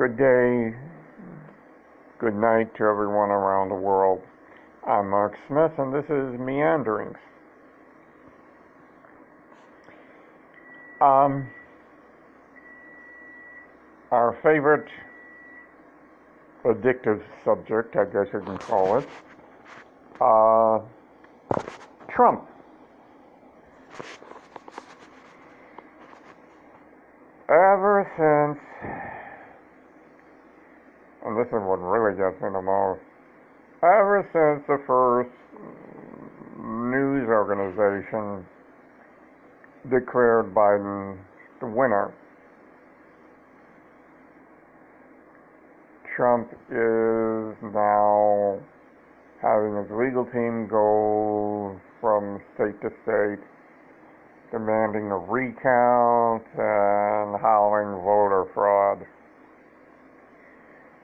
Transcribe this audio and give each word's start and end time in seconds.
Good 0.00 0.16
day, 0.16 0.74
good 2.18 2.34
night 2.34 2.74
to 2.76 2.84
everyone 2.84 3.28
around 3.28 3.68
the 3.68 3.74
world. 3.74 4.22
I'm 4.88 5.10
Mark 5.10 5.34
Smith, 5.46 5.72
and 5.76 5.92
this 5.92 6.06
is 6.06 6.40
Meanderings. 6.40 7.18
Um, 11.02 11.50
our 14.10 14.38
favorite 14.42 14.88
addictive 16.64 17.22
subject, 17.44 17.94
I 17.94 18.06
guess 18.06 18.32
you 18.32 18.40
can 18.40 18.56
call 18.56 18.96
it, 18.96 19.08
uh, 20.18 20.78
Trump. 22.08 22.48
Ever 27.50 28.56
since, 28.56 28.69
this 31.40 31.48
is 31.56 31.64
what 31.64 31.80
really 31.80 32.12
gets 32.20 32.36
me 32.42 32.52
the 32.52 32.60
most, 32.60 33.00
ever 33.80 34.20
since 34.28 34.60
the 34.68 34.76
first 34.84 35.32
news 36.60 37.24
organization 37.32 38.44
declared 39.88 40.52
Biden 40.52 41.16
the 41.60 41.66
winner, 41.66 42.12
Trump 46.14 46.52
is 46.68 47.56
now 47.72 48.60
having 49.40 49.80
his 49.80 49.88
legal 49.96 50.28
team 50.28 50.68
go 50.68 51.80
from 52.02 52.38
state 52.54 52.76
to 52.82 52.92
state 53.04 53.40
demanding 54.52 55.08
a 55.08 55.16
recount 55.16 56.44
and 56.58 57.40
howling 57.40 57.96
voter 58.04 58.44
fraud. 58.52 59.06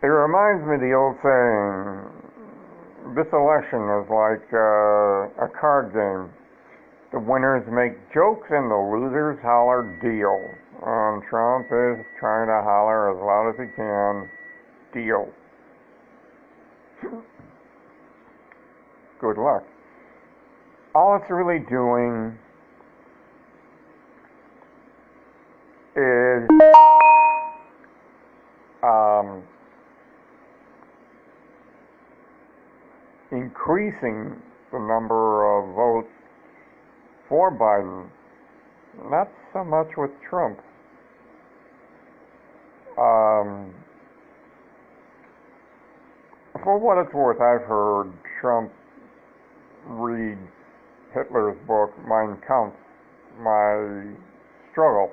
It 0.06 0.10
reminds 0.10 0.62
me 0.64 0.74
of 0.76 0.80
the 0.86 0.94
old 0.94 1.18
saying 1.18 2.06
this 3.18 3.26
election 3.32 3.90
is 3.98 4.06
like 4.06 4.46
uh, 4.54 5.26
a 5.42 5.50
card 5.50 5.90
game. 5.90 6.30
The 7.10 7.18
winners 7.18 7.66
make 7.66 7.98
jokes 8.14 8.46
and 8.50 8.70
the 8.70 8.76
losers 8.76 9.36
holler 9.42 9.82
deal. 9.98 10.38
And 10.86 11.24
Trump 11.28 11.66
is 11.74 12.06
trying 12.20 12.46
to 12.46 12.62
holler 12.62 13.10
as 13.10 13.18
loud 13.18 13.50
as 13.50 13.56
he 13.58 13.66
can 13.74 14.30
deal. 14.94 15.26
Good 19.20 19.38
luck. 19.38 19.64
All 20.94 21.16
it's 21.16 21.28
really 21.28 21.58
doing 21.68 22.38
is 25.96 26.48
um, 28.84 29.42
increasing 33.32 34.36
the 34.72 34.78
number 34.78 35.58
of 35.58 35.74
votes 35.74 36.12
for 37.28 37.50
Biden, 37.50 38.08
not 39.10 39.28
so 39.52 39.64
much 39.64 39.88
with 39.96 40.10
Trump. 40.28 40.58
Um, 42.98 43.74
for 46.64 46.78
what 46.78 46.98
it's 47.04 47.12
worth, 47.12 47.40
I've 47.40 47.66
heard 47.68 48.12
Trump 48.40 48.72
read 49.86 50.38
Hitler's 51.14 51.56
book, 51.66 51.92
Mein 52.08 52.38
Kampf, 52.46 52.76
My 53.38 54.14
Struggle 54.72 55.10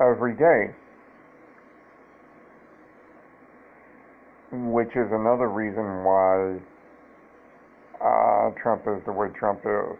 every 0.00 0.34
day. 0.34 0.74
Which 4.52 4.90
is 4.96 5.06
another 5.12 5.48
reason 5.48 6.02
why 6.02 6.58
uh, 8.02 8.50
Trump 8.60 8.82
is 8.88 9.00
the 9.06 9.12
way 9.12 9.28
Trump 9.38 9.60
is. 9.60 9.96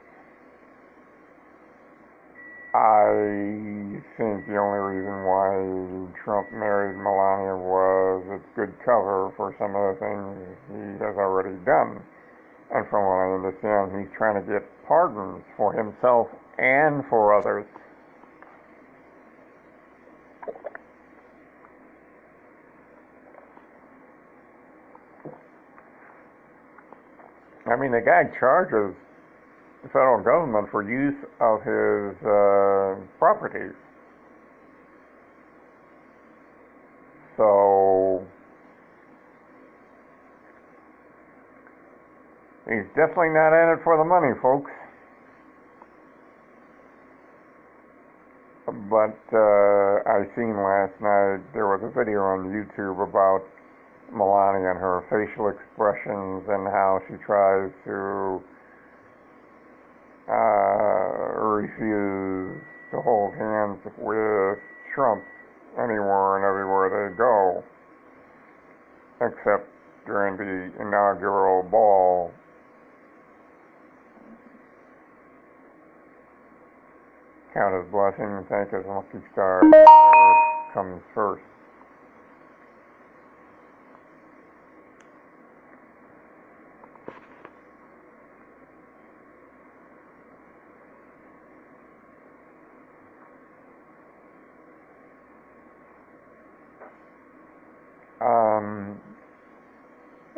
I 2.74 3.98
think 4.18 4.46
the 4.46 4.58
only 4.58 4.78
reason 4.78 5.26
why 5.26 6.10
Trump 6.24 6.50
married 6.52 6.98
Melania 6.98 7.58
was 7.58 8.22
it's 8.30 8.46
good 8.54 8.74
cover 8.84 9.34
for 9.36 9.54
some 9.58 9.74
of 9.74 9.94
the 9.94 9.98
things 9.98 10.58
he 10.70 11.04
has 11.04 11.14
already 11.18 11.54
done. 11.66 12.02
And 12.70 12.86
from 12.90 13.06
what 13.06 13.22
I 13.22 13.34
understand, 13.34 13.98
he's 13.98 14.10
trying 14.16 14.38
to 14.38 14.46
get 14.46 14.62
pardons 14.86 15.42
for 15.56 15.74
himself 15.74 16.28
and 16.58 17.02
for 17.10 17.34
others. 17.38 17.66
I 27.70 27.76
mean, 27.76 27.92
the 27.92 28.02
guy 28.04 28.24
charges 28.38 28.96
the 29.82 29.88
federal 29.88 30.22
government 30.22 30.68
for 30.70 30.82
use 30.82 31.14
of 31.40 31.62
his 31.62 32.18
uh, 32.26 32.98
properties. 33.18 33.76
So 37.36 38.26
he's 42.66 42.84
definitely 42.98 43.32
not 43.32 43.54
in 43.54 43.78
it 43.78 43.84
for 43.84 43.96
the 43.96 44.04
money, 44.04 44.34
folks. 44.42 44.70
But 48.66 49.18
uh, 49.32 50.10
I 50.10 50.26
seen 50.36 50.58
last 50.58 50.94
night 51.00 51.40
there 51.54 51.66
was 51.70 51.80
a 51.82 51.90
video 51.90 52.20
on 52.22 52.50
YouTube 52.50 53.02
about 53.02 53.46
Melania 54.12 54.70
and 54.70 54.78
her 54.78 55.02
facial 55.08 55.48
expressions 55.48 56.44
and 56.48 56.66
how 56.66 57.00
she 57.08 57.14
tries 57.24 57.70
to 57.84 58.42
uh, 60.28 61.40
refuse 61.40 62.62
to 62.90 63.00
hold 63.02 63.34
hands 63.34 63.78
with 63.98 64.58
Trump 64.94 65.22
anywhere 65.78 66.36
and 66.36 66.44
everywhere 66.44 66.90
they 66.90 67.16
go, 67.16 67.62
except 69.20 69.68
during 70.06 70.36
the 70.36 70.82
inaugural 70.82 71.62
ball. 71.70 72.32
Count 77.54 77.74
his 77.74 77.90
blessings, 77.90 78.46
thank 78.48 78.70
his 78.70 78.86
lucky 78.86 79.18
star, 79.32 79.62
comes 80.72 81.02
first. 81.14 81.42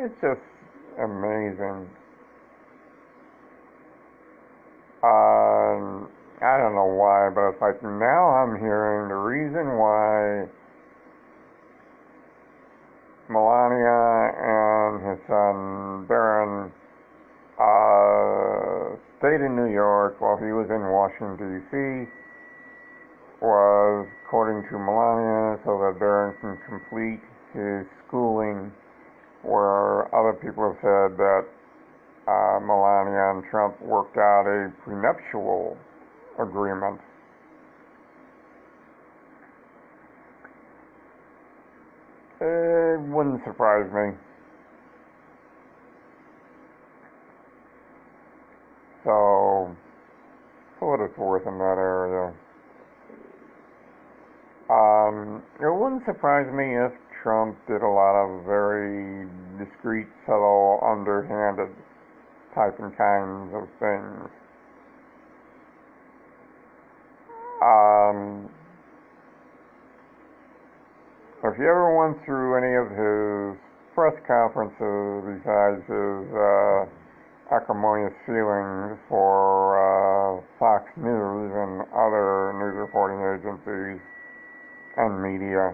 It's 0.03 0.19
just 0.19 0.43
amazing. 0.99 1.87
Um, 4.99 6.11
I 6.43 6.59
don't 6.59 6.75
know 6.75 6.91
why, 6.91 7.31
but 7.33 7.55
it's 7.55 7.61
like 7.61 7.81
now 7.83 8.35
I'm 8.35 8.59
hearing 8.59 9.07
the 9.07 9.15
reason 9.15 9.79
why 9.79 10.47
Melania 13.31 14.35
and 14.43 14.93
his 15.07 15.19
son 15.27 16.05
Barron 16.07 16.71
uh, 17.55 18.99
stayed 19.19 19.39
in 19.39 19.55
New 19.55 19.71
York 19.71 20.19
while 20.19 20.35
he 20.35 20.51
was 20.51 20.67
in 20.67 20.83
Washington, 20.91 21.63
D.C. 21.63 22.11
was, 23.39 24.07
according 24.27 24.67
to 24.69 24.75
Melania, 24.75 25.59
so 25.63 25.79
that 25.79 25.99
Barron 25.99 26.35
can 26.41 26.59
complete 26.67 27.23
his 27.55 27.87
where 28.13 28.22
other 30.13 30.33
people 30.33 30.63
have 30.69 30.79
said 30.81 31.17
that 31.17 31.43
uh, 32.27 32.59
Melania 32.61 33.35
and 33.35 33.43
Trump 33.49 33.81
worked 33.81 34.17
out 34.17 34.45
a 34.47 34.71
prenuptial 34.83 35.77
agreement. 36.39 37.01
It 42.39 42.99
wouldn't 43.09 43.43
surprise 43.43 43.89
me. 43.91 44.17
So, 49.03 49.75
what 50.79 50.99
it's 50.99 51.17
worth 51.17 51.47
in 51.47 51.57
that 51.57 51.79
area. 51.79 52.33
Um, 54.69 55.43
it 55.59 55.71
wouldn't 55.71 56.03
surprise 56.05 56.47
me 56.53 56.75
if 56.75 56.91
Trump 57.23 57.57
did 57.67 57.81
a 57.81 57.87
lot 57.87 58.19
of 58.19 58.43
very 58.45 59.25
discreet, 59.57 60.07
subtle, 60.27 60.83
underhanded 60.83 61.71
type 62.53 62.77
and 62.79 62.91
kinds 62.97 63.55
of 63.55 63.63
things. 63.79 64.29
Um, 67.63 68.51
if 71.47 71.55
you 71.57 71.63
ever 71.63 71.95
went 71.95 72.19
through 72.25 72.59
any 72.59 72.75
of 72.75 72.91
his 72.91 73.55
press 73.95 74.19
conferences 74.27 75.39
besides 75.39 75.79
his 75.87 76.27
uh, 76.35 76.83
acrimonious 77.55 78.13
feelings 78.25 78.99
for 79.07 79.79
uh, 79.79 80.41
Fox 80.59 80.91
News 80.97 81.51
and 81.55 81.87
other 81.95 82.51
news 82.59 82.75
reporting 82.75 83.23
agencies 83.23 84.03
and 84.97 85.23
media, 85.23 85.71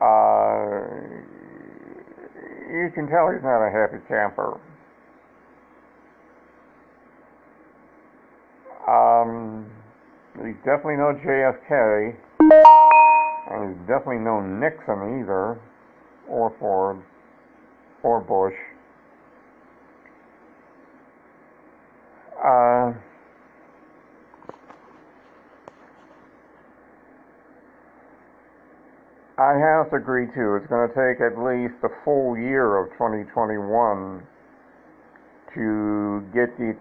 uh, 0.00 0.80
you 2.70 2.90
can 2.94 3.08
tell 3.08 3.30
he's 3.32 3.42
not 3.42 3.62
a 3.62 3.70
happy 3.70 4.02
camper. 4.08 4.60
Um, 8.88 9.70
he's 10.36 10.56
definitely 10.64 10.96
no 10.96 11.14
JFK, 11.24 12.16
and 13.50 13.70
he's 13.70 13.88
definitely 13.88 14.18
no 14.18 14.40
Nixon 14.40 15.20
either, 15.22 15.58
or 16.28 16.52
Ford, 16.58 17.02
or 18.02 18.20
Bush. 18.20 18.54
Uh, 22.44 22.92
I 29.44 29.58
have 29.60 29.90
to 29.90 29.96
agree 29.96 30.24
too. 30.32 30.56
It's 30.56 30.66
going 30.72 30.88
to 30.88 30.94
take 30.96 31.20
at 31.20 31.36
least 31.36 31.76
a 31.84 31.92
full 32.02 32.32
year 32.32 32.80
of 32.80 32.88
2021 32.96 34.24
to 35.52 36.24
get 36.32 36.56
the 36.56 36.72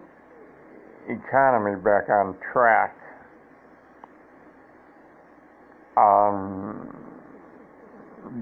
economy 1.11 1.75
back 1.83 2.07
on 2.07 2.39
track. 2.53 2.95
Um, 5.97 6.87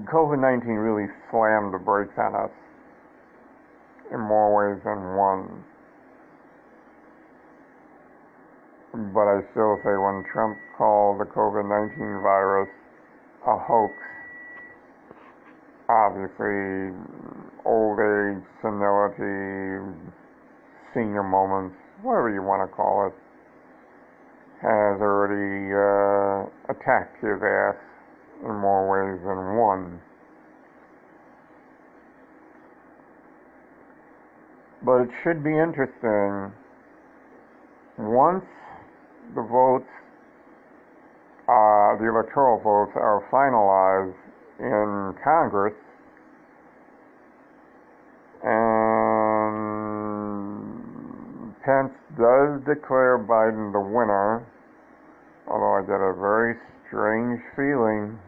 COVID 0.06 0.38
19 0.38 0.70
really 0.70 1.10
slammed 1.32 1.74
the 1.74 1.82
brakes 1.82 2.14
on 2.16 2.46
us 2.46 2.54
in 4.14 4.20
more 4.20 4.54
ways 4.54 4.80
than 4.84 5.18
one. 5.18 5.64
But 9.12 9.26
I 9.26 9.40
still 9.50 9.82
say 9.82 9.98
when 9.98 10.22
Trump 10.32 10.58
called 10.78 11.18
the 11.18 11.24
COVID 11.24 11.66
19 11.66 12.22
virus 12.22 12.68
a 13.46 13.58
hoax. 13.58 14.11
Obviously, 16.12 16.92
old 17.64 17.96
age, 17.96 18.44
senility, 18.60 19.80
senior 20.92 21.22
moments, 21.22 21.74
whatever 22.02 22.28
you 22.28 22.42
want 22.42 22.60
to 22.68 22.76
call 22.76 23.08
it, 23.08 23.16
has 24.60 25.00
already 25.00 25.72
uh, 25.72 26.44
attacked 26.68 27.16
his 27.24 27.40
ass 27.40 27.80
in 28.44 28.52
more 28.60 28.84
ways 28.92 29.24
than 29.24 29.56
one. 29.56 30.00
But 34.84 35.08
it 35.08 35.10
should 35.24 35.42
be 35.42 35.56
interesting 35.56 36.52
once 37.96 38.44
the 39.34 39.40
votes 39.40 39.88
uh, 41.48 41.96
the 41.96 42.06
electoral 42.06 42.60
votes 42.60 42.92
are 42.96 43.24
finalized 43.32 44.14
in 44.60 45.14
Congress, 45.24 45.74
Pence 51.64 51.92
does 52.18 52.60
declare 52.66 53.18
Biden 53.18 53.72
the 53.72 53.80
winner, 53.80 54.44
although 55.48 55.78
I 55.78 55.82
get 55.82 56.00
a 56.00 56.12
very 56.18 56.56
strange 56.88 57.40
feeling. 57.54 58.18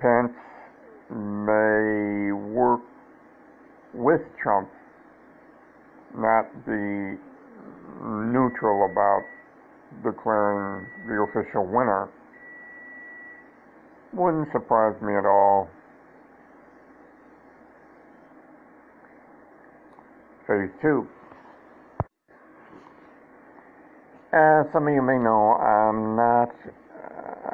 Pence 0.00 0.32
may 1.10 2.32
work 2.32 2.80
with 3.94 4.20
Trump, 4.42 4.68
not 6.16 6.46
be 6.64 7.18
neutral 8.02 8.88
about 8.90 9.22
declaring 10.04 10.86
the 11.08 11.22
official 11.22 11.66
winner 11.66 12.08
wouldn't 14.12 14.50
surprise 14.52 15.00
me 15.02 15.14
at 15.16 15.24
all. 15.24 15.68
Phase 20.50 20.74
two. 20.82 21.06
As 24.34 24.66
some 24.74 24.90
of 24.90 24.92
you 24.92 24.98
may 24.98 25.14
know, 25.14 25.54
I'm 25.54 26.18
not 26.18 26.50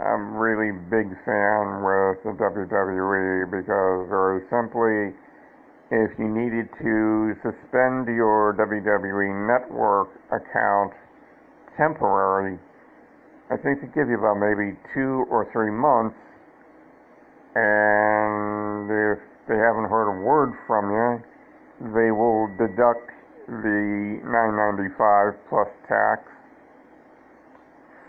a 0.01 0.17
really 0.41 0.73
big 0.89 1.13
fan 1.29 1.85
with 1.85 2.25
the 2.25 2.33
WWE 2.41 3.53
because 3.53 4.09
very 4.09 4.41
simply, 4.49 5.13
if 5.93 6.09
you 6.17 6.25
needed 6.25 6.73
to 6.81 7.37
suspend 7.45 8.09
your 8.09 8.57
WWE 8.57 9.29
network 9.45 10.09
account 10.33 10.97
temporary. 11.77 12.57
I 13.53 13.61
think 13.61 13.85
they 13.85 13.93
give 13.93 14.09
you 14.09 14.17
about 14.17 14.41
maybe 14.41 14.73
two 14.97 15.29
or 15.29 15.45
three 15.53 15.69
months, 15.69 16.17
and 17.61 18.89
if 18.89 19.21
they 19.53 19.61
haven't 19.61 19.93
heard 19.93 20.09
a 20.09 20.17
word 20.25 20.57
from 20.67 20.89
you, 20.89 21.36
they 21.81 22.11
will 22.11 22.49
deduct 22.59 23.11
the 23.47 24.21
9.95 24.25 25.37
plus 25.49 25.69
tax 25.89 26.23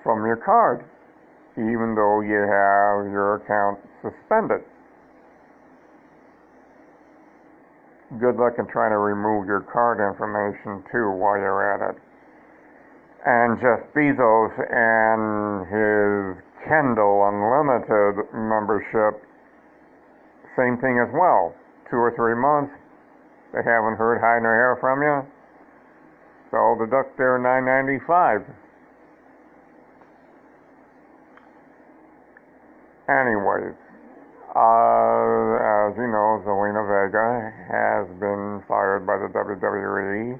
from 0.04 0.26
your 0.26 0.38
card, 0.38 0.86
even 1.58 1.94
though 1.96 2.22
you 2.22 2.40
have 2.42 3.12
your 3.12 3.44
account 3.44 3.80
suspended. 4.02 4.64
Good 8.20 8.38
luck 8.38 8.54
in 8.58 8.68
trying 8.68 8.92
to 8.92 9.00
remove 9.00 9.48
your 9.48 9.62
card 9.62 10.00
information 10.00 10.84
too 10.92 11.12
while 11.12 11.38
you're 11.38 11.62
at 11.76 11.92
it 11.92 12.02
and 13.28 13.60
Jeff 13.60 13.84
Bezos 13.92 14.56
and 14.56 15.68
his 15.68 16.40
Kindle 16.64 17.28
Unlimited 17.28 18.24
membership, 18.32 19.20
same 20.56 20.80
thing 20.80 21.04
as 21.04 21.12
well. 21.12 21.52
Two 21.92 22.00
or 22.00 22.16
three 22.16 22.40
months, 22.40 22.72
they 23.54 23.64
haven't 23.64 23.98
heard 23.98 24.20
hi 24.20 24.40
nor 24.40 24.54
hair 24.54 24.78
from 24.80 25.02
you, 25.02 25.26
so 26.52 26.58
I'll 26.58 26.78
deduct 26.78 27.18
their 27.18 27.40
9.95. 27.40 28.46
Anyways, 33.08 33.76
uh, 34.52 35.56
as 35.64 35.96
you 35.96 36.08
know, 36.12 36.44
Zelina 36.44 36.84
Vega 36.84 37.54
has 37.72 38.08
been 38.20 38.64
fired 38.68 39.06
by 39.06 39.18
the 39.18 39.32
WWE 39.32 40.40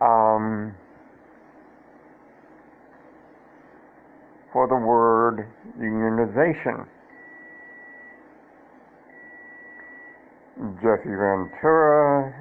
um, 0.00 0.74
for 4.52 4.66
the 4.68 4.74
word 4.74 5.46
unionization. 5.78 6.86
Jesse 10.56 11.12
Ventura, 11.12 12.32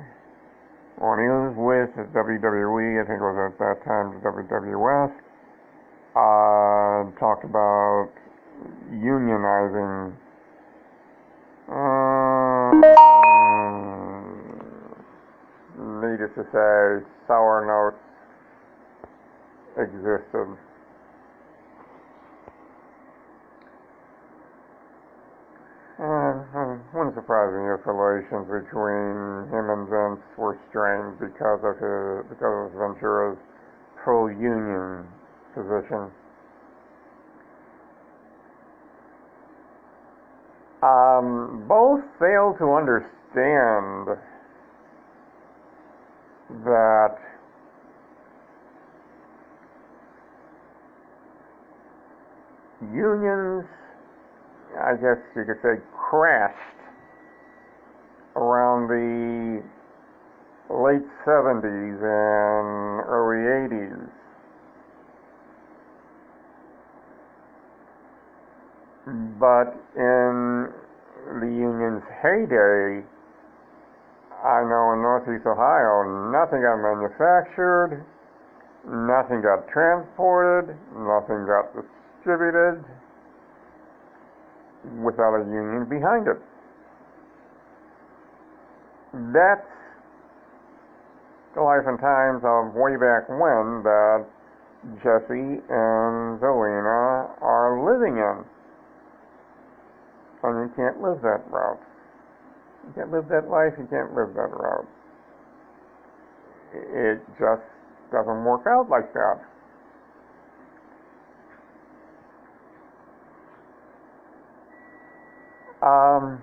when 1.03 1.19
he 1.19 1.27
was 1.27 1.51
with 1.59 1.91
WWE, 2.15 3.03
I 3.03 3.05
think 3.05 3.19
it 3.19 3.27
was 3.27 3.51
at 3.51 3.59
that 3.59 3.83
time 3.83 4.21
WWF, 4.23 5.11
uh, 6.15 7.11
talked 7.19 7.43
about 7.43 8.09
unionizing. 8.89 10.15
Uh, 11.67 12.71
needless 15.99 16.31
to 16.35 16.43
say, 16.55 17.05
sour 17.27 17.67
notes 17.67 17.99
existed. 19.75 20.57
And 25.97 26.43
me 27.27 27.73
if 27.73 27.81
relations 27.85 28.45
between 28.45 29.49
him 29.49 29.69
and 29.73 29.89
Vince 29.89 30.21
were 30.37 30.57
strained 30.69 31.17
because 31.19 31.59
of 31.65 31.75
his 31.81 32.29
because 32.29 32.69
of 32.69 32.77
Ventura's 32.77 33.37
pro-union 34.03 35.07
position. 35.53 36.11
Um, 40.83 41.65
both 41.67 42.01
fail 42.19 42.53
to 42.59 42.73
understand 42.73 44.21
that 46.63 47.17
unions, 52.93 53.65
I 54.77 54.93
guess 54.93 55.17
you 55.35 55.43
could 55.45 55.57
say, 55.63 55.81
crashed 55.91 56.84
around 58.35 58.87
the 58.87 59.63
late 60.69 61.07
70s 61.25 61.99
and 62.03 63.01
early 63.07 63.69
80s. 63.69 64.09
But 69.39 69.77
in 69.95 70.73
the 71.39 71.45
union's 71.45 72.03
heyday, 72.21 73.05
I 74.43 74.61
know 74.65 74.93
in 74.93 75.01
Northeast 75.01 75.45
Ohio, 75.45 76.03
nothing 76.31 76.61
got 76.61 76.77
manufactured, 76.81 78.03
nothing 78.85 79.41
got 79.41 79.67
transported, 79.69 80.75
nothing 80.97 81.45
got 81.45 81.69
distributed 81.73 82.83
without 85.03 85.35
a 85.35 85.45
union 85.45 85.85
behind 85.85 86.27
it. 86.27 86.37
That's 89.15 89.63
the 91.55 91.61
life 91.61 91.87
and 91.87 91.97
times 91.99 92.43
of 92.43 92.75
way 92.75 92.99
back 92.99 93.29
when 93.29 93.79
that 93.87 94.25
Jesse 94.99 95.63
and 95.71 96.35
Zelina 96.43 97.31
are 97.41 97.79
living 97.79 98.17
in. 98.17 98.43
And 100.43 100.69
you 100.69 100.75
can't 100.75 101.01
live 101.01 101.21
that 101.21 101.49
route. 101.49 101.79
You 102.85 102.93
can't 102.93 103.11
live 103.11 103.29
that 103.29 103.49
life, 103.49 103.73
you 103.79 103.87
can't 103.89 104.13
live 104.13 104.33
that 104.35 104.51
route. 104.51 104.87
It 106.73 107.21
just 107.39 107.63
doesn't 108.11 108.43
work 108.43 108.67
out 108.67 108.89
like 108.89 109.13
that. 109.13 109.39
Um, 115.81 116.41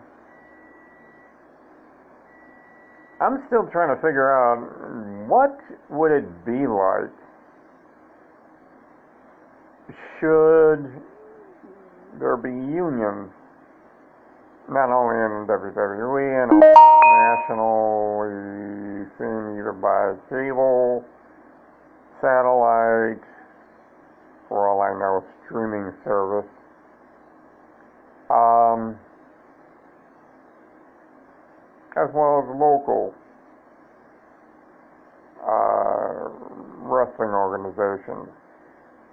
I'm 3.22 3.46
still 3.46 3.70
trying 3.70 3.94
to 3.94 4.02
figure 4.02 4.34
out 4.34 4.58
what 5.30 5.54
would 5.90 6.10
it 6.10 6.26
be 6.44 6.66
like 6.66 7.14
should 10.18 10.90
there 12.18 12.36
be 12.36 12.50
unions 12.50 13.30
not 14.68 14.90
only 14.90 15.22
in 15.22 15.46
WWE 15.46 16.42
and 16.42 16.58
nationally 16.58 18.42
seen 19.18 19.58
either 19.58 19.72
by 19.72 20.14
cable, 20.30 21.04
satellite, 22.20 23.18
for 24.48 24.68
all 24.68 24.80
I 24.80 24.92
know, 24.98 25.24
streaming 25.44 25.92
service. 26.04 26.48
Um, 28.30 28.98
as 32.02 32.10
well 32.14 32.42
as 32.42 32.48
local 32.58 33.14
uh, 35.42 36.28
wrestling 36.82 37.30
organizations. 37.30 38.28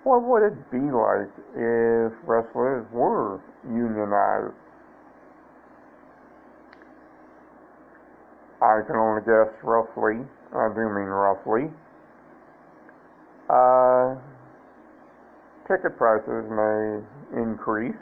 What 0.03 0.23
would 0.23 0.43
it 0.43 0.57
be 0.71 0.79
like 0.79 1.29
if 1.55 2.13
wrestlers 2.25 2.85
were 2.91 3.41
unionized? 3.67 4.55
I 8.61 8.81
can 8.85 8.95
only 8.95 9.21
guess 9.21 9.53
roughly, 9.63 10.19
I 10.55 10.67
do 10.75 10.83
mean 10.89 11.07
roughly. 11.07 11.71
Uh, 13.49 14.15
ticket 15.67 15.97
prices 15.97 16.45
may 16.51 17.39
increase. 17.39 17.95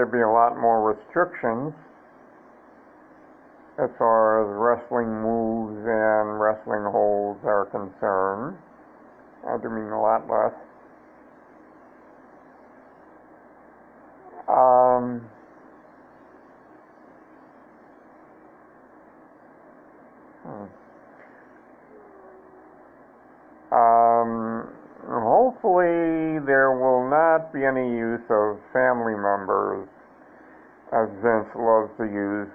There'd 0.00 0.10
be 0.10 0.20
a 0.20 0.30
lot 0.30 0.56
more 0.56 0.80
restrictions 0.80 1.74
as 3.76 3.90
far 3.98 4.40
as 4.40 4.48
wrestling 4.56 5.12
moves 5.20 5.76
and 5.76 6.40
wrestling 6.40 6.90
holds 6.90 7.38
are 7.44 7.66
concerned. 7.66 8.56
I 9.46 9.58
do 9.60 9.68
mean 9.68 9.92
a 9.92 10.00
lot 10.00 10.26
less. 10.26 10.54
Um, 14.48 15.20
hmm. 20.42 20.64
um, 23.74 24.68
hopefully 25.06 26.19
be 27.52 27.64
any 27.64 27.86
use 27.96 28.24
of 28.30 28.58
family 28.72 29.14
members, 29.14 29.88
as 30.92 31.08
Vince 31.22 31.50
loves 31.54 31.90
to 31.98 32.04
use, 32.04 32.50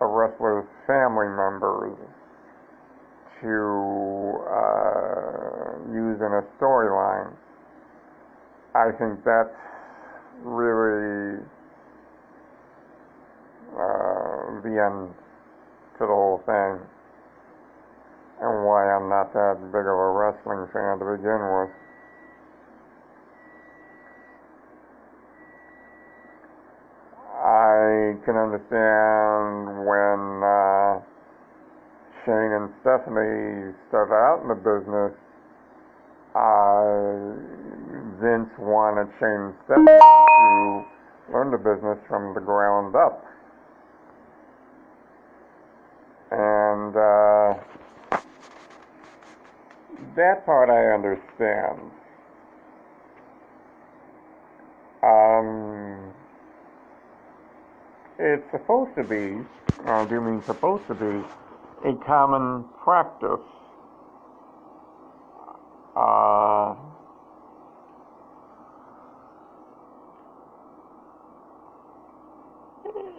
a 0.00 0.06
wrestler's 0.06 0.66
family 0.86 1.28
members 1.28 1.96
to 3.40 4.40
uh, 4.46 5.78
use 5.92 6.18
in 6.20 6.32
a 6.32 6.44
storyline. 6.58 7.32
I 8.74 8.90
think 8.98 9.24
that's 9.24 9.54
really 10.42 11.42
uh, 13.74 14.62
the 14.62 14.74
end 14.78 15.14
to 15.98 16.06
the 16.06 16.14
whole 16.14 16.42
thing 16.46 16.86
and 18.40 18.64
why 18.64 18.86
I'm 18.86 19.08
not 19.08 19.32
that 19.34 19.58
big 19.72 19.82
of 19.82 19.98
a 19.98 20.10
wrestling 20.14 20.70
fan 20.72 20.98
to 21.02 21.06
begin 21.18 21.42
with. 21.58 21.74
I 27.34 28.14
can 28.28 28.36
understand 28.36 29.88
when 29.88 30.44
uh, 30.44 31.00
Shane 32.26 32.52
and 32.52 32.68
Stephanie 32.82 33.72
started 33.88 34.12
out 34.12 34.42
in 34.42 34.48
the 34.52 34.60
business, 34.60 35.16
uh, 36.36 37.32
Vince 38.20 38.52
wanted 38.58 39.08
Shane 39.18 39.48
and 39.48 39.54
Stephanie 39.64 39.96
to 39.96 41.32
learn 41.32 41.50
the 41.50 41.56
business 41.56 41.96
from 42.06 42.34
the 42.34 42.40
ground 42.40 42.94
up. 42.96 43.24
And 46.30 46.94
uh, 46.94 47.54
that 50.16 50.44
part 50.44 50.68
I 50.68 50.92
understand. 50.92 51.80
Um, 55.02 56.12
it's 58.34 58.50
supposed 58.50 58.94
to 58.96 59.04
be, 59.04 59.40
I 59.86 60.04
do 60.08 60.20
mean 60.20 60.42
supposed 60.46 60.86
to 60.88 60.94
be, 60.94 61.24
a 61.88 61.94
common 62.04 62.64
practice. 62.84 63.40
Uh, 65.96 66.74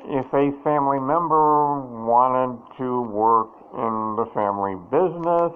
if 0.10 0.26
a 0.34 0.52
family 0.64 1.00
member 1.00 1.82
wanted 1.82 2.58
to 2.78 3.02
work 3.02 3.50
in 3.74 4.16
the 4.16 4.26
family 4.34 4.76
business, 4.90 5.54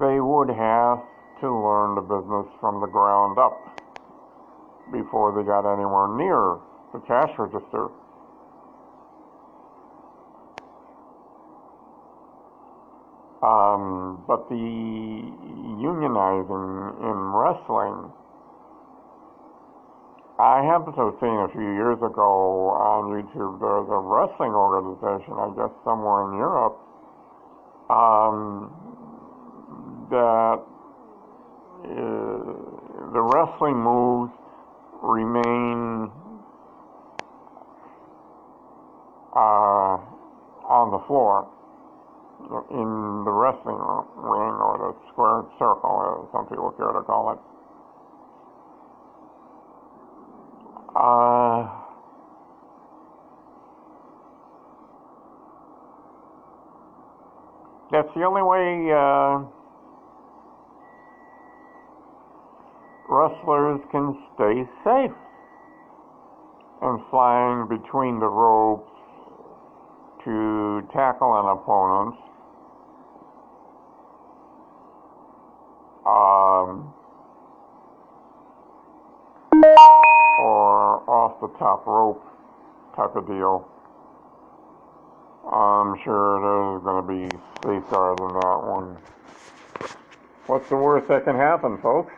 they 0.00 0.20
would 0.20 0.48
have 0.48 1.02
to 1.40 1.48
learn 1.50 1.94
the 1.94 2.00
business 2.00 2.46
from 2.60 2.80
the 2.80 2.86
ground 2.86 3.38
up 3.38 3.58
before 4.92 5.34
they 5.34 5.44
got 5.44 5.66
anywhere 5.66 6.08
near 6.16 6.58
the 6.94 7.00
cash 7.00 7.30
register. 7.36 7.90
Um, 13.42 14.22
but 14.26 14.48
the 14.48 14.54
unionizing 14.54 16.96
in 17.02 17.32
wrestling, 17.34 18.10
I 20.38 20.62
happened 20.62 20.94
to 20.96 21.10
have 21.10 21.18
seen 21.20 21.34
a 21.34 21.48
few 21.50 21.74
years 21.74 21.98
ago 21.98 22.70
on 22.78 23.10
YouTube, 23.10 23.58
there's 23.58 23.90
a 23.90 23.98
wrestling 23.98 24.54
organization, 24.54 25.34
I 25.34 25.50
guess 25.58 25.74
somewhere 25.84 26.30
in 26.30 26.38
Europe, 26.38 26.78
um, 27.90 28.70
that 30.10 30.62
uh, 31.84 32.54
the 33.12 33.20
wrestling 33.20 33.82
moves 33.82 34.32
remain 35.02 36.08
uh, 39.34 39.98
on 40.68 40.90
the 40.90 41.02
floor 41.06 41.48
in 42.70 43.24
the 43.24 43.30
wrestling 43.30 43.76
ring 44.16 44.54
or 44.60 44.78
the 44.78 45.10
squared 45.12 45.46
circle, 45.58 46.24
as 46.24 46.32
some 46.32 46.46
people 46.46 46.70
care 46.76 46.92
to 46.92 47.02
call 47.02 47.32
it. 47.32 47.38
Uh, 50.94 51.66
that's 57.90 58.12
the 58.14 58.22
only 58.22 58.42
way 58.42 58.92
uh, 58.92 59.42
wrestlers 63.08 63.80
can 63.90 64.14
stay 64.34 64.62
safe 64.84 65.16
and 66.82 67.00
flying 67.10 67.66
between 67.68 68.20
the 68.20 68.28
ropes 68.28 68.93
to 70.24 70.88
tackle 70.92 71.38
an 71.38 71.46
opponent 71.46 72.16
um, 76.06 76.92
or 80.40 81.08
off 81.08 81.40
the 81.40 81.48
top 81.58 81.86
rope 81.86 82.24
type 82.96 83.14
of 83.16 83.26
deal. 83.26 83.68
I'm 85.50 85.96
sure 86.04 86.40
there's 86.40 86.82
going 86.82 87.02
to 87.02 87.08
be 87.08 87.36
safeguards 87.62 88.20
in 88.20 88.28
that 88.28 88.60
one. 88.64 88.96
What's 90.46 90.68
the 90.68 90.76
worst 90.76 91.08
that 91.08 91.24
can 91.24 91.36
happen, 91.36 91.78
folks? 91.78 92.12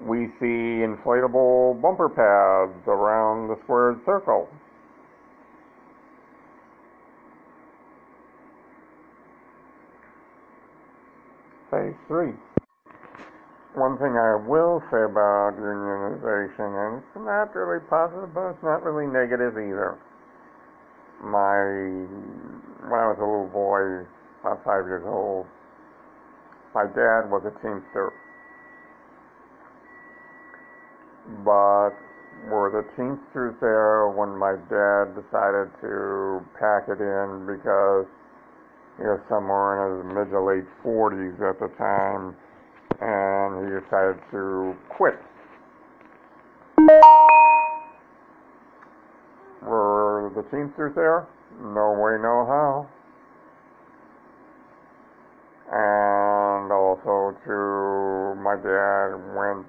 We 0.00 0.26
see 0.38 0.84
inflatable 0.84 1.80
bumper 1.80 2.08
pads 2.08 2.86
around 2.86 3.48
the 3.48 3.56
squared 3.62 4.04
circle. 4.04 4.48
Phase 11.70 11.93
three. 12.08 12.32
One 13.74 13.98
thing 13.98 14.14
I 14.14 14.38
will 14.46 14.78
say 14.90 15.02
about 15.02 15.58
unionization, 15.58 16.70
and 16.70 17.02
it's 17.02 17.16
not 17.16 17.54
really 17.54 17.82
positive, 17.90 18.32
but 18.32 18.54
it's 18.54 18.62
not 18.62 18.84
really 18.84 19.10
negative 19.10 19.58
either. 19.58 19.98
My, 21.22 21.58
when 22.86 23.00
I 23.00 23.10
was 23.10 23.18
a 23.18 23.26
little 23.26 23.50
boy, 23.50 24.06
about 24.42 24.62
five 24.62 24.86
years 24.86 25.02
old, 25.06 25.46
my 26.74 26.84
dad 26.84 27.30
was 27.30 27.42
a 27.46 27.54
Teamster. 27.62 28.12
But 31.42 31.98
were 32.50 32.70
the 32.70 32.84
Teamsters 32.94 33.56
there 33.60 34.06
when 34.08 34.36
my 34.38 34.54
dad 34.70 35.16
decided 35.16 35.72
to 35.80 36.44
pack 36.60 36.86
it 36.86 37.00
in 37.00 37.46
because 37.48 38.06
he 38.96 39.02
was 39.02 39.20
somewhere 39.28 40.00
in 40.00 40.06
his 40.06 40.14
mid 40.14 40.30
to 40.30 40.40
late 40.40 40.64
40s 40.84 41.40
at 41.42 41.58
the 41.58 41.68
time 41.76 42.36
and 43.00 43.66
he 43.66 43.80
decided 43.80 44.20
to 44.30 44.74
quit. 44.88 45.18
Were 49.62 50.30
the 50.34 50.42
Teamsters 50.50 50.94
there? 50.94 51.26
No 51.60 51.92
way, 51.98 52.18
no 52.20 52.44
how. 52.46 52.88
And 55.72 56.70
also 56.70 57.36
to 57.46 58.40
my 58.40 58.56
dad 58.56 59.16
went 59.34 59.66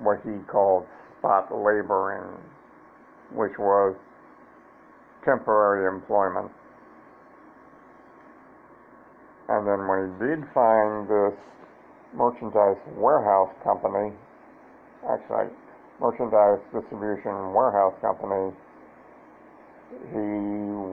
what 0.00 0.20
he 0.24 0.42
called 0.50 0.84
spot 1.18 1.52
laboring, 1.52 2.36
which 3.32 3.56
was 3.58 3.94
temporary 5.24 5.86
employment. 5.86 6.50
And 9.48 9.66
then 9.66 9.80
he 9.84 10.26
did 10.26 10.44
find 10.54 11.08
this 11.08 11.34
merchandise 12.14 12.78
warehouse 12.96 13.50
company, 13.64 14.12
actually, 15.08 15.50
merchandise 16.00 16.60
distribution 16.72 17.52
warehouse 17.52 17.94
company, 18.00 18.54
he 20.10 20.28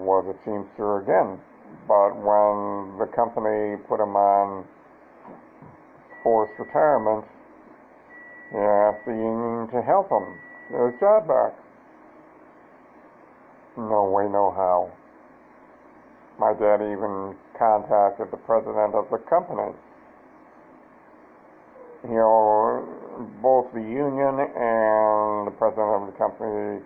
was 0.03 0.25
a 0.27 0.35
Teamster 0.45 0.99
again. 0.99 1.39
But 1.87 2.15
when 2.15 2.97
the 2.97 3.05
company 3.15 3.77
put 3.87 3.99
him 3.99 4.15
on 4.15 4.65
forced 6.23 6.53
retirement, 6.59 7.25
he 8.51 8.57
asked 8.57 9.05
the 9.05 9.13
union 9.13 9.67
to 9.69 9.81
help 9.81 10.09
him 10.09 10.25
get 10.71 10.91
his 10.91 10.99
job 10.99 11.27
back. 11.27 11.53
No 13.77 14.09
way, 14.09 14.27
no 14.27 14.51
how. 14.51 14.91
My 16.39 16.54
dad 16.54 16.82
even 16.82 17.36
contacted 17.60 18.32
the 18.32 18.39
president 18.47 18.95
of 18.95 19.12
the 19.12 19.19
company 19.30 19.75
you 22.04 22.15
know, 22.15 22.88
both 23.41 23.67
the 23.73 23.82
union 23.82 24.39
and 24.39 25.47
the 25.47 25.56
president 25.58 25.99
of 25.99 26.06
the 26.08 26.17
company 26.17 26.82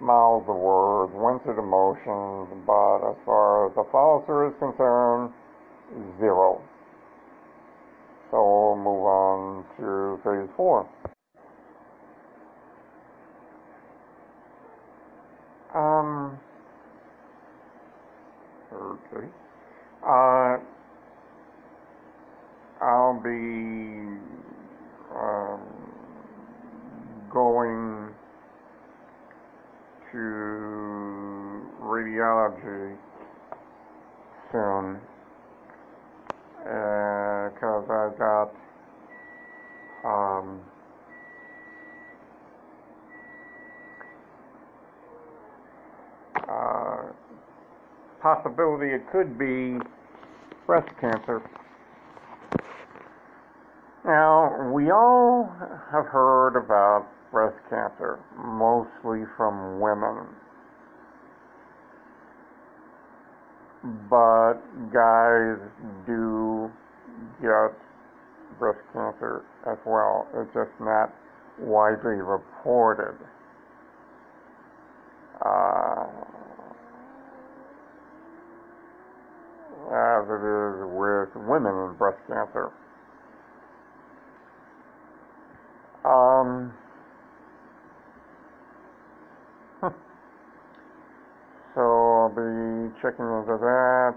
mouthed 0.00 0.48
the 0.48 0.52
words, 0.52 1.12
went 1.14 1.42
through 1.42 1.54
the 1.54 1.62
motions, 1.62 2.48
but 2.66 2.98
as 3.08 3.16
far 3.24 3.68
as 3.68 3.74
the 3.74 3.84
follow 3.92 4.22
through 4.26 4.50
is 4.50 4.54
concerned, 4.58 5.32
zero. 6.18 6.60
So 8.30 8.36
we'll 8.36 8.76
move 8.76 9.04
on 9.06 9.64
to 9.78 10.20
phase 10.22 10.50
four. 10.56 10.88
Um, 15.74 16.38
okay. 19.12 19.26
Uh, 20.06 20.58
I'll 22.80 23.20
be 23.22 23.28
um, 25.14 25.60
going 27.30 28.14
to 30.12 30.18
radiology 31.82 32.96
soon 34.52 35.00
because 36.58 37.86
uh, 37.88 37.92
I 37.92 38.10
got 38.18 38.50
um, 40.04 40.60
uh, 46.48 47.12
possibility 48.20 48.94
it 48.94 49.02
could 49.10 49.38
be 49.38 49.78
breast 50.66 50.88
cancer. 51.00 51.42
Now, 54.04 54.70
we 54.72 54.90
all 54.90 55.52
have 55.92 56.06
heard 56.06 56.56
about 56.56 57.06
breast 57.30 57.56
cancer, 57.68 58.18
mostly 58.38 59.24
from 59.36 59.80
women. 59.80 60.26
But 64.10 64.54
guys 64.92 65.58
do 66.06 66.70
get 67.40 67.72
breast 68.58 68.80
cancer 68.92 69.44
as 69.70 69.78
well. 69.86 70.26
It's 70.34 70.52
just 70.54 70.70
not 70.80 71.14
widely 71.58 72.20
reported. 72.20 73.16
Uh, 75.44 75.87
it 80.28 80.44
is 80.44 80.84
with 80.92 81.32
women 81.48 81.72
in 81.72 81.96
breast 81.98 82.18
cancer. 82.28 82.70
Um, 86.04 86.72
so 91.74 91.80
I'll 91.80 92.28
be 92.30 92.94
checking 93.02 93.24
into 93.24 93.56
that. 93.60 94.14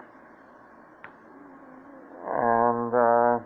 And 2.23 2.93
uh, 2.93 3.39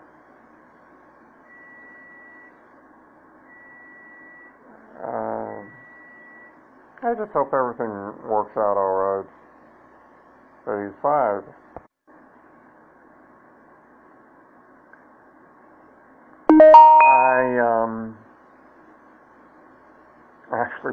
uh, 5.05 5.61
I 7.03 7.13
just 7.13 7.31
hope 7.31 7.53
everything 7.53 7.93
works 8.27 8.57
out 8.57 8.77
all 8.77 9.23
right. 9.23 9.29
35. 10.65 11.84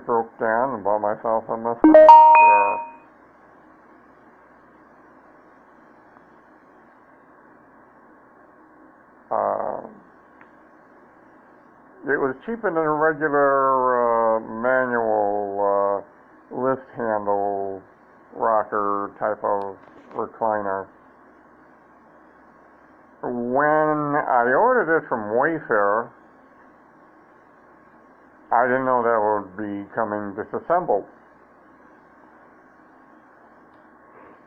Broke 0.06 0.30
down 0.38 0.74
and 0.74 0.84
bought 0.84 1.00
myself 1.00 1.44
a 1.48 1.56
massage 1.56 1.82
chair. 1.82 2.78
Uh, 9.30 9.80
it 12.04 12.18
was 12.20 12.34
cheaper 12.44 12.68
than 12.68 12.76
a 12.76 12.90
regular 12.90 14.36
uh, 14.36 14.40
manual 14.40 15.56
uh, 15.62 16.54
lift 16.54 16.84
handle 16.96 17.80
rocker 18.34 19.10
type 19.18 19.42
of 19.44 19.76
recliner. 20.14 20.86
When 23.22 24.18
I 24.18 24.52
ordered 24.52 24.98
it 24.98 25.08
from 25.08 25.32
Wayfair, 25.38 26.10
I 28.62 28.66
didn't 28.66 28.84
know 28.84 29.02
that 29.02 29.18
would 29.18 29.56
be 29.58 29.90
coming 29.92 30.36
disassembled. 30.38 31.04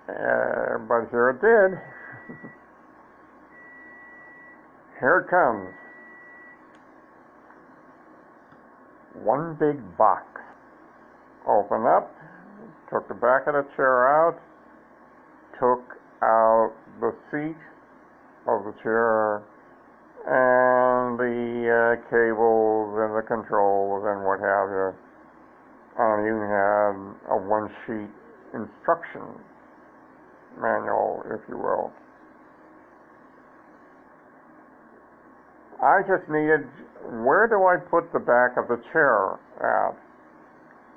Uh, 0.08 0.78
but 0.88 1.10
here 1.12 1.32
it 1.32 1.42
did. 1.44 1.76
here 5.02 5.20
it 5.20 5.30
comes. 5.30 5.68
One 9.22 9.56
big 9.60 9.84
box. 9.98 10.24
Open 11.46 11.86
up, 11.86 12.16
took 12.90 13.10
the 13.10 13.16
back 13.16 13.48
of 13.48 13.54
the 13.56 13.66
chair 13.76 14.08
out, 14.08 14.40
took 15.60 15.84
out 16.24 16.72
the 17.02 17.14
seat, 17.32 17.58
of 18.48 18.64
the 18.64 18.74
chair 18.82 19.44
and 20.26 21.20
the 21.20 21.70
uh, 21.70 22.10
cables 22.10 22.98
and 22.98 23.14
the 23.14 23.26
controls 23.28 24.04
and 24.06 24.26
what 24.26 24.40
have 24.42 24.70
you. 24.70 24.90
And 25.98 26.26
you 26.26 26.36
had 26.42 26.94
a 27.32 27.38
one 27.38 27.70
sheet 27.86 28.12
instruction 28.54 29.24
manual, 30.60 31.24
if 31.30 31.42
you 31.48 31.58
will. 31.58 31.92
I 35.82 36.02
just 36.08 36.28
needed, 36.30 36.68
where 37.24 37.48
do 37.48 37.68
I 37.68 37.78
put 37.78 38.12
the 38.12 38.20
back 38.20 38.58
of 38.58 38.68
the 38.68 38.82
chair 38.92 39.38
at? 39.62 39.96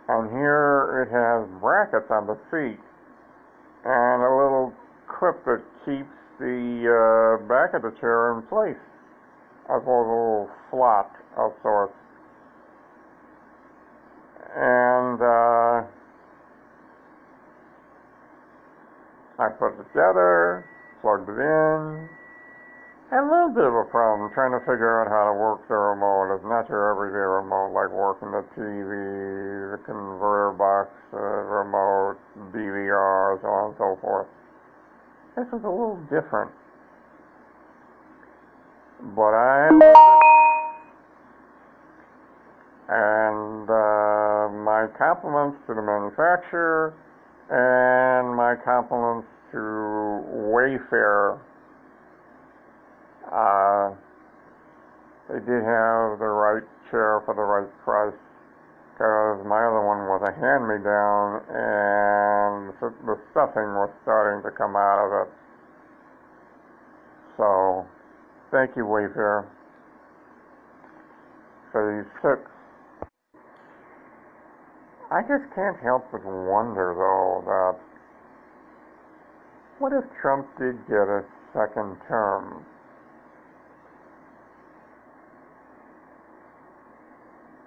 And 0.08 0.30
here 0.30 1.04
it 1.04 1.12
has 1.12 1.60
brackets 1.60 2.08
on 2.10 2.26
the 2.26 2.38
seat 2.50 2.80
and 3.84 4.22
a 4.22 4.32
little 4.32 4.72
clip 5.06 5.44
that 5.44 5.62
keeps 5.84 6.16
the 6.38 6.86
uh, 6.88 7.46
back 7.46 7.74
of 7.74 7.82
the 7.82 7.92
chair 8.00 8.34
in 8.34 8.42
place, 8.46 8.80
as 9.68 9.82
a 9.84 9.90
little 9.90 10.48
slot 10.70 11.12
of 11.36 11.52
sorts. 11.62 11.94
And 14.56 15.20
uh, 15.20 15.84
I 19.38 19.48
put 19.58 19.76
it 19.76 19.84
together, 19.92 20.64
plugged 21.00 21.28
it 21.28 21.38
in, 21.38 22.08
had 23.10 23.24
a 23.24 23.28
little 23.28 23.48
bit 23.48 23.64
of 23.64 23.72
a 23.72 23.88
problem 23.88 24.28
trying 24.36 24.52
to 24.52 24.60
figure 24.68 25.00
out 25.00 25.08
how 25.08 25.32
to 25.32 25.34
work 25.36 25.64
the 25.64 25.72
remote. 25.72 26.28
It's 26.36 26.44
not 26.44 26.68
your 26.68 26.92
everyday 26.92 27.24
remote 27.24 27.72
like 27.72 27.88
working 27.88 28.32
the 28.32 28.44
TV, 28.52 28.92
the 29.72 29.80
converter 29.84 30.52
box 30.52 30.92
uh, 31.12 31.16
remote, 31.16 32.20
DVR, 32.52 33.40
so 33.40 33.48
on 33.48 33.72
and 33.72 33.76
so 33.80 33.96
forth. 34.04 34.28
This 35.36 35.48
is 35.48 35.64
a 35.64 35.72
little 35.72 35.96
different. 36.12 36.52
But 39.00 39.34
I. 39.34 39.68
And 42.90 43.68
uh, 43.68 44.48
my 44.64 44.86
compliments 44.96 45.58
to 45.66 45.74
the 45.74 45.82
manufacturer 45.82 46.94
and 47.50 48.34
my 48.34 48.54
compliments 48.64 49.28
to 49.52 49.58
Wayfair 50.52 51.38
uh, 53.32 53.92
they 55.28 55.40
did 55.44 55.60
have 55.60 56.16
the 56.16 56.32
right 56.32 56.64
chair 56.90 57.20
for 57.28 57.36
the 57.36 57.44
right 57.44 57.68
price 57.84 58.16
because 58.96 59.44
my 59.44 59.60
other 59.60 59.84
one 59.84 60.08
was 60.08 60.24
a 60.24 60.32
hand-me-down 60.32 61.44
and 61.52 62.72
the 63.04 63.16
stuffing 63.30 63.76
was 63.76 63.92
starting 64.02 64.42
to 64.42 64.50
come 64.56 64.74
out 64.74 64.98
of 65.04 65.28
it. 65.28 65.30
So, 67.36 67.86
thank 68.50 68.76
you, 68.76 68.84
Wayfair. 68.84 69.46
Phase 71.72 72.10
six. 72.22 72.40
I 75.10 75.22
just 75.22 75.44
can't 75.54 75.78
help 75.82 76.04
but 76.12 76.24
wonder, 76.24 76.94
though, 76.96 77.42
that 77.46 77.88
what 79.78 79.92
if 79.92 80.04
Trump 80.20 80.46
did 80.58 80.76
get 80.88 81.08
a 81.08 81.24
second 81.54 81.96
term? 82.08 82.64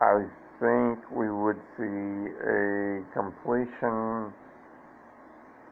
I 0.02 0.26
think 0.60 1.00
we 1.12 1.32
would 1.32 1.60
see 1.78 2.34
a 2.42 3.02
completion 3.14 4.34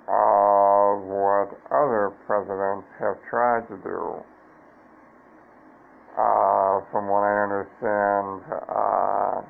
of 0.08 1.02
what 1.06 1.50
other 1.70 2.14
presidents 2.26 2.88
have 3.00 3.18
tried 3.30 3.68
to 3.70 3.78
do. 3.84 4.24
From 6.92 7.08
what 7.08 7.22
I 7.22 7.44
understand, 7.44 8.42
uh, 8.68 9.42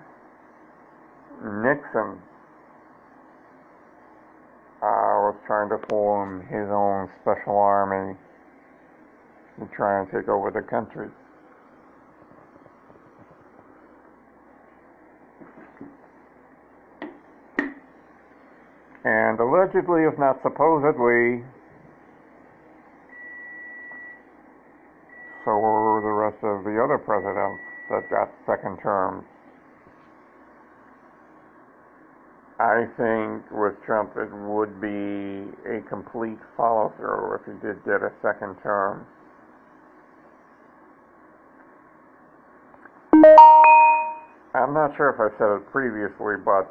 Nixon 1.41 2.19
uh, 4.81 5.15
was 5.23 5.35
trying 5.47 5.69
to 5.69 5.77
form 5.87 6.41
his 6.47 6.67
own 6.69 7.09
special 7.21 7.57
army 7.57 8.17
to 9.57 9.65
try 9.75 9.99
and 10.01 10.11
take 10.11 10.27
over 10.27 10.51
the 10.51 10.61
country. 10.61 11.09
And 19.05 19.39
allegedly, 19.39 20.03
if 20.03 20.19
not 20.19 20.41
supposedly, 20.43 21.43
so 25.45 25.51
of 26.43 26.63
the 26.63 26.79
other 26.81 26.97
presidents 26.97 27.61
that 27.89 28.09
got 28.09 28.29
second 28.45 28.77
terms. 28.81 29.23
I 32.59 32.85
think 32.97 33.43
with 33.51 33.75
Trump 33.85 34.11
it 34.17 34.29
would 34.31 34.81
be 34.81 35.47
a 35.63 35.81
complete 35.87 36.39
follow 36.57 36.93
through 36.97 37.35
if 37.35 37.45
he 37.45 37.53
did 37.65 37.83
get 37.85 38.03
a 38.03 38.11
second 38.21 38.55
term. 38.61 39.07
I'm 44.53 44.73
not 44.73 44.91
sure 44.97 45.09
if 45.11 45.19
I 45.19 45.31
said 45.37 45.55
it 45.55 45.71
previously, 45.71 46.35
but 46.43 46.67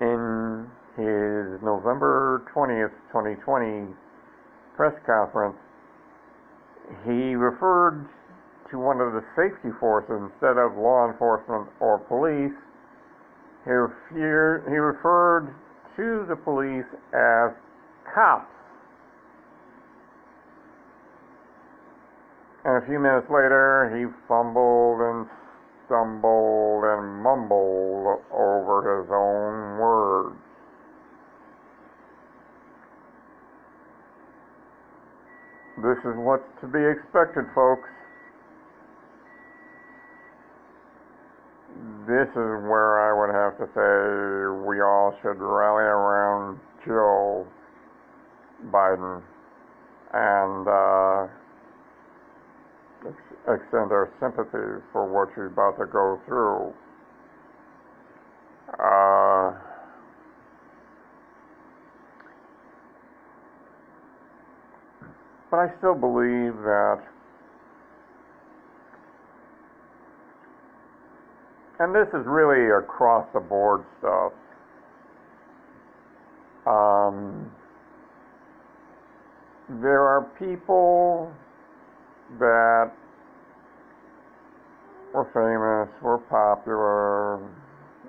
in 0.00 0.66
his 0.96 1.62
November 1.62 2.42
20th, 2.54 2.94
2020 3.12 3.94
press 4.76 4.94
conference, 5.06 5.56
he 7.04 7.34
referred 7.34 8.08
to 8.74 8.80
one 8.80 9.00
of 9.00 9.12
the 9.12 9.22
safety 9.38 9.70
forces 9.78 10.18
instead 10.18 10.58
of 10.58 10.74
law 10.76 11.06
enforcement 11.06 11.70
or 11.78 12.02
police. 12.10 12.58
He, 13.62 13.70
referred, 13.70 14.66
he 14.66 14.74
referred 14.74 15.54
to 15.94 16.26
the 16.26 16.34
police 16.34 16.90
as 17.14 17.54
cops. 18.12 18.50
And 22.64 22.82
a 22.82 22.86
few 22.86 22.98
minutes 22.98 23.30
later, 23.30 23.94
he 23.94 24.10
fumbled 24.26 24.98
and 25.06 25.30
stumbled 25.86 26.82
and 26.82 27.22
mumbled 27.22 28.26
over 28.34 28.74
his 28.98 29.06
own 29.06 29.78
words. 29.78 30.34
This 35.78 35.98
is 36.10 36.18
what's 36.18 36.42
to 36.60 36.66
be 36.66 36.82
expected, 36.82 37.44
folks. 37.54 37.86
This 42.06 42.28
is 42.28 42.36
where 42.68 43.00
I 43.00 43.12
would 43.18 43.32
have 43.34 43.56
to 43.58 43.66
say 43.72 44.66
we 44.68 44.80
all 44.82 45.16
should 45.22 45.40
rally 45.40 45.84
around 45.84 46.60
Joe 46.84 47.46
Biden 48.70 49.22
and 50.12 50.68
uh, 50.68 51.26
ex- 53.08 53.60
extend 53.60 53.92
our 53.92 54.12
sympathy 54.20 54.82
for 54.92 55.06
what 55.10 55.30
she's 55.34 55.50
about 55.52 55.78
to 55.78 55.86
go 55.86 56.20
through. 56.26 56.74
Uh, 58.78 59.58
But 65.54 65.70
I 65.70 65.78
still 65.78 65.94
believe 65.94 66.56
that, 66.66 66.98
and 71.80 71.94
this 71.94 72.08
is 72.08 72.24
really 72.26 72.70
across 72.70 73.26
the 73.34 73.40
board 73.40 73.84
stuff. 73.98 74.32
Um, 76.66 77.50
there 79.68 80.02
are 80.02 80.22
people 80.38 81.32
that 82.38 82.92
were 85.12 85.28
famous, 85.32 85.90
were 86.02 86.18
popular 86.18 87.36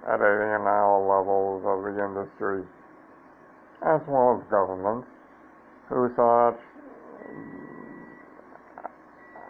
at 0.08 0.22
any 0.22 0.56
and 0.56 0.68
all 0.68 1.02
levels 1.08 1.64
of 1.66 1.84
the 1.84 1.98
industry, 2.04 2.64
as 3.82 4.02
well 4.08 4.40
as 4.40 4.50
governments, 4.50 5.08
who 5.90 6.10
thought 6.16 6.58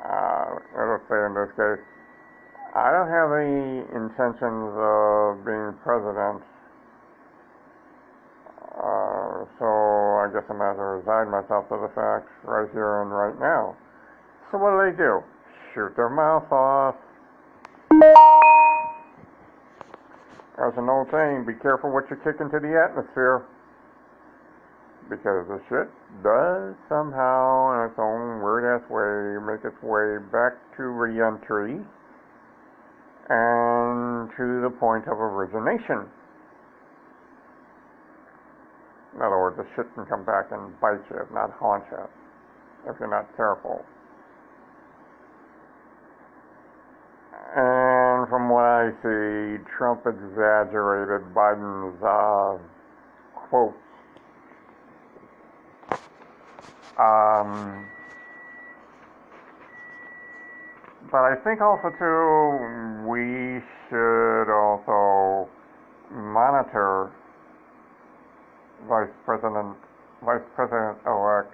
uh, 0.06 0.56
it'll 0.74 1.02
say 1.10 1.20
in 1.26 1.34
this 1.34 1.52
case, 1.56 1.84
I 2.76 2.92
don't 2.92 3.08
have 3.08 3.32
any 3.32 3.88
intentions 3.96 4.76
of 4.76 5.46
being 5.48 5.72
president, 5.80 6.44
uh, 8.76 9.48
so 9.58 9.66
I 10.20 10.28
guess 10.34 10.44
I'm 10.52 10.60
going 10.60 10.76
to 10.76 11.00
resign 11.00 11.32
myself 11.32 11.70
to 11.72 11.80
the 11.80 11.88
fact 11.96 12.28
right 12.44 12.68
here 12.74 13.02
and 13.02 13.12
right 13.12 13.40
now. 13.40 13.78
So 14.52 14.58
what 14.60 14.76
do 14.76 14.92
they 14.92 14.98
do? 14.98 15.24
Shoot 15.74 15.96
their 15.96 16.10
mouth 16.10 16.52
off. 16.52 16.96
There's 20.58 20.76
an 20.78 20.90
old 20.90 21.08
saying, 21.12 21.46
be 21.48 21.54
careful 21.64 21.92
what 21.92 22.10
you 22.12 22.18
kick 22.24 22.42
into 22.42 22.60
the 22.60 22.76
atmosphere. 22.76 23.46
because 25.10 25.48
the 25.48 25.62
shit 25.70 25.90
does 26.24 26.76
somehow, 26.90 27.76
in 27.76 27.90
its 27.90 28.00
own 28.00 28.42
weird 28.42 28.66
ass 28.66 28.84
way, 28.90 29.38
make 29.46 29.64
its 29.64 29.78
way 29.84 30.18
back 30.32 30.58
to 30.78 30.84
reentry 30.84 31.80
and 33.30 34.30
to 34.38 34.62
the 34.62 34.70
point 34.80 35.08
of 35.08 35.18
origination. 35.18 36.06
In 39.16 39.22
other 39.22 39.40
words, 39.40 39.58
the 39.58 39.66
shit 39.76 39.94
can 39.96 40.06
come 40.06 40.26
back 40.26 40.52
and 40.52 40.80
bite 40.80 41.00
you, 41.10 41.26
not 41.34 41.52
haunt 41.52 41.84
you, 41.92 42.04
if 42.92 43.00
you're 43.00 43.10
not 43.10 43.26
careful. 43.38 43.84
And 47.56 48.28
from 48.28 48.50
what 48.50 48.66
I 48.66 48.92
see, 49.02 49.64
Trump 49.78 50.06
exaggerated 50.06 51.34
Biden's 51.34 52.04
uh, 52.04 52.58
quotes. 53.34 53.78
Um, 57.00 57.88
but 61.16 61.24
I 61.24 61.36
think 61.46 61.62
also 61.62 61.88
too, 61.96 63.08
we 63.08 63.64
should 63.88 64.52
also 64.52 65.48
monitor 66.12 67.10
Vice 68.84 69.16
President, 69.24 69.78
Vice 70.26 70.44
President-elect 70.58 71.54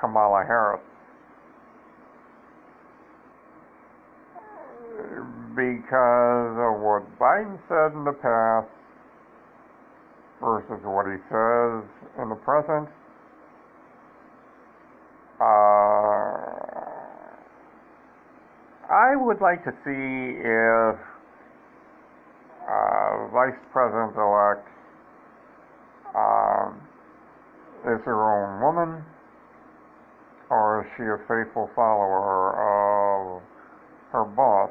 Kamala 0.00 0.42
Harris 0.48 0.82
because 5.54 6.58
of 6.58 6.82
what 6.82 7.06
Biden 7.20 7.54
said 7.70 7.94
in 7.94 8.02
the 8.02 8.18
past 8.18 8.66
versus 10.42 10.82
what 10.82 11.06
he 11.06 11.22
says 11.30 11.86
in 12.18 12.30
the 12.30 12.40
present. 12.42 12.88
Uh, 15.38 15.83
I 18.94 19.16
would 19.16 19.40
like 19.40 19.64
to 19.64 19.72
see 19.82 20.38
if 20.38 20.94
uh, 22.62 23.26
Vice 23.34 23.58
President-elect 23.72 24.68
um, 26.14 26.78
is 27.90 27.98
her 28.06 28.22
own 28.22 28.62
woman, 28.62 29.02
or 30.48 30.86
is 30.86 30.86
she 30.96 31.02
a 31.02 31.18
faithful 31.26 31.68
follower 31.74 32.54
of 32.54 33.42
her 34.12 34.24
boss, 34.30 34.70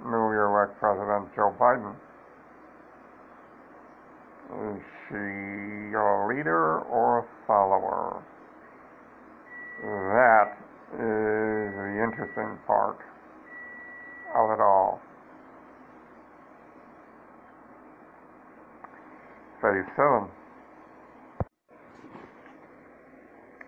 newly 0.00 0.40
elected 0.40 0.80
President 0.80 1.28
Joe 1.36 1.52
Biden? 1.60 1.92
Is 4.72 4.82
she 5.08 5.92
a 5.92 6.24
leader 6.24 6.80
or 6.88 7.18
a 7.18 7.24
follower? 7.46 8.24
That 9.84 10.56
is 10.96 11.76
the 11.76 12.00
interesting 12.02 12.56
part 12.66 13.11
of 14.34 14.50
it 14.50 14.60
all. 14.60 15.00
7. 19.62 20.28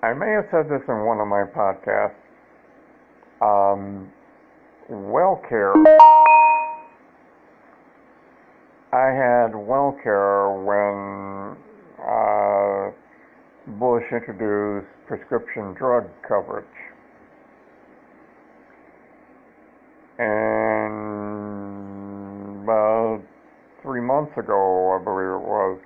I 0.03 0.13
may 0.13 0.33
have 0.33 0.45
said 0.51 0.69
this 0.69 0.83
in 0.89 1.07
one 1.07 1.21
of 1.21 1.29
my 1.29 1.45
podcasts. 1.45 2.19
Um, 3.41 4.11
WellCare. 4.91 5.73
I 8.93 9.11
had 9.11 9.53
WellCare 9.53 10.65
when 10.65 11.57
uh, 11.99 12.91
Bush 13.79 14.05
introduced 14.13 14.89
prescription 15.07 15.75
drug 15.75 16.09
coverage. 16.27 16.67
And 20.19 21.15
about 22.65 23.23
three 23.83 24.01
months 24.25 24.39
ago, 24.39 24.99
I 24.99 25.05
believe 25.05 25.29
it 25.29 25.47
was, 25.47 25.79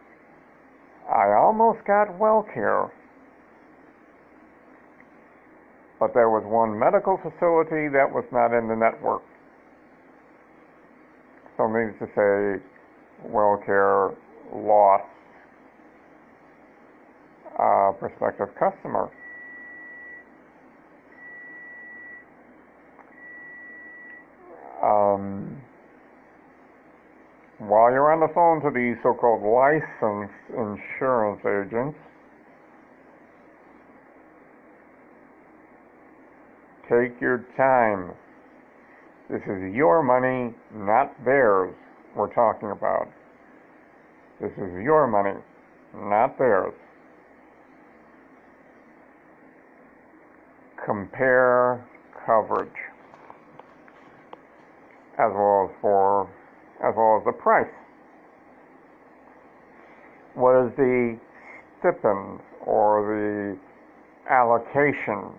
I 1.09 1.35
almost 1.35 1.85
got 1.87 2.09
WellCare. 2.19 2.91
But 5.99 6.15
there 6.15 6.31
was 6.31 6.45
one 6.47 6.79
medical 6.79 7.17
facility 7.19 7.91
that 7.91 8.07
was 8.07 8.25
not 8.31 8.57
in 8.57 8.69
the 8.69 8.77
network. 8.77 9.23
So 11.57 11.67
needless 11.67 11.99
to 11.99 12.07
say, 12.15 12.63
WellCare 13.29 14.15
lost 14.55 15.05
uh, 17.59 17.93
prospective 17.99 18.55
customer. 18.55 19.11
Um, 24.81 25.61
while 27.59 27.91
you're 27.91 28.08
on 28.19 28.27
the 28.27 28.35
phone 28.35 28.61
to 28.61 28.71
these 28.77 28.97
so-called 29.03 29.43
licensed 29.43 30.35
insurance 30.51 31.41
agents, 31.47 31.97
take 36.91 37.21
your 37.21 37.47
time. 37.57 38.11
This 39.31 39.43
is 39.43 39.75
your 39.75 40.03
money, 40.03 40.55
not 40.75 41.13
theirs, 41.25 41.73
we're 42.17 42.33
talking 42.35 42.71
about. 42.71 43.07
This 44.41 44.51
is 44.53 44.83
your 44.83 45.07
money, 45.07 45.39
not 45.95 46.39
theirs. 46.39 46.75
Compare 50.85 51.87
coverage 52.27 52.69
as 55.19 55.31
well 55.35 55.69
as 55.71 55.77
for 55.81 56.31
as 56.81 56.95
well 56.97 57.19
as 57.19 57.25
the 57.25 57.33
price. 57.33 57.67
What 60.39 60.67
is 60.67 60.73
the 60.77 61.19
stipend 61.81 62.39
or 62.65 63.03
the 63.03 63.59
allocation 64.31 65.35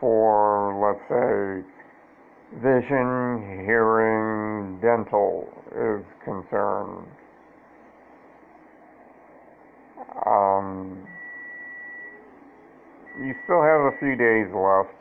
for, 0.00 0.72
let's 0.80 1.04
say, 1.12 1.60
vision, 2.56 3.66
hearing, 3.66 4.80
dental 4.80 5.46
is 5.76 6.02
concerned? 6.24 7.06
Um, 10.24 11.06
you 13.20 13.34
still 13.44 13.60
have 13.60 13.92
a 13.92 13.98
few 14.00 14.16
days 14.16 14.48
left 14.56 14.96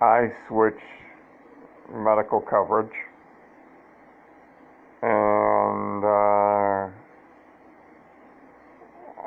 I 0.00 0.26
switched 0.48 1.03
medical 1.92 2.40
coverage. 2.40 2.92
And 5.02 6.04
uh, 6.04 6.88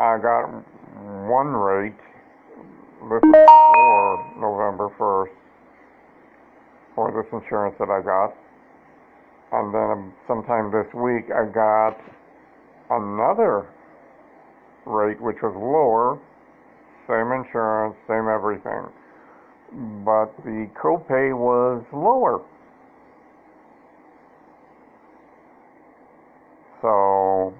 I 0.01 0.17
got 0.21 0.49
one 1.29 1.53
rate 1.53 2.01
before 3.01 4.33
November 4.39 4.89
1st 4.97 5.35
for 6.95 7.11
this 7.11 7.29
insurance 7.31 7.75
that 7.79 7.89
I 7.89 8.01
got. 8.01 8.33
And 9.51 9.73
then 9.73 10.13
sometime 10.27 10.71
this 10.71 10.91
week 10.93 11.29
I 11.31 11.45
got 11.45 11.97
another 12.89 13.69
rate 14.85 15.21
which 15.21 15.37
was 15.43 15.53
lower, 15.55 16.19
same 17.07 17.31
insurance, 17.31 17.95
same 18.07 18.27
everything 18.27 18.91
but 19.71 20.31
the 20.43 20.69
copay 20.81 21.35
was 21.35 21.83
lower. 21.93 22.41
So, 26.81 27.53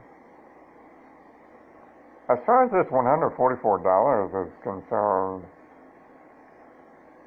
as 2.29 2.37
far 2.45 2.65
as 2.65 2.71
this 2.71 2.91
$144 2.91 4.45
is 4.45 4.53
concerned, 4.63 5.43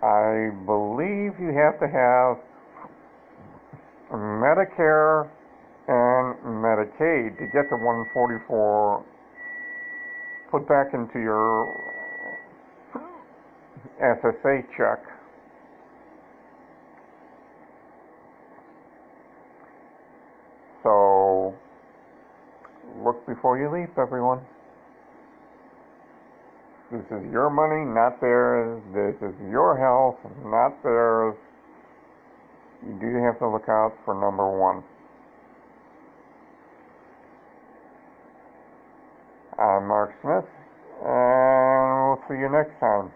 I 0.02 0.50
believe 0.64 1.38
you 1.38 1.52
have 1.52 1.78
to 1.80 1.88
have 1.88 2.38
Medicare 4.12 5.28
and 5.88 6.36
Medicaid 6.62 7.38
to 7.38 7.46
get 7.52 7.68
the 7.68 7.76
144 7.76 9.04
put 10.50 10.66
back 10.68 10.94
into 10.94 11.18
your 11.18 11.89
SSA 14.00 14.64
check. 14.76 15.04
So 20.82 21.54
look 23.04 23.26
before 23.26 23.58
you 23.58 23.70
leap, 23.70 23.96
everyone. 23.98 24.40
This 26.90 27.04
is 27.06 27.30
your 27.30 27.50
money, 27.50 27.84
not 27.86 28.20
theirs. 28.20 28.82
This 28.92 29.14
is 29.22 29.34
your 29.48 29.78
health, 29.78 30.18
not 30.44 30.82
theirs. 30.82 31.36
You 32.82 32.98
do 32.98 33.22
have 33.22 33.38
to 33.38 33.48
look 33.48 33.68
out 33.68 33.92
for 34.04 34.14
number 34.14 34.50
one. 34.58 34.82
I'm 39.58 39.86
Mark 39.86 40.10
Smith, 40.22 40.48
and 41.04 42.08
we'll 42.08 42.22
see 42.26 42.40
you 42.40 42.48
next 42.50 42.80
time. 42.80 43.12